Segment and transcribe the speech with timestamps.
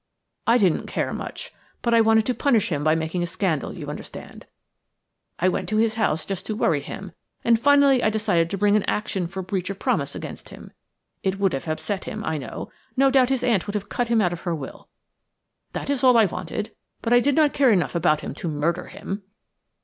[0.47, 1.53] I didn't care much,
[1.83, 4.47] but I wanted to punish him by making a scandal, you understand.
[5.37, 7.11] I went to his house just to worry him,
[7.43, 10.71] and finally I decided to bring an action for breach of promise against him.
[11.21, 14.21] It would have upset him, I know; no doubt his aunt would have cut him
[14.21, 14.89] out of her will.
[15.73, 16.73] That is all I wanted,
[17.03, 19.21] but I did not care enough about him to murder him."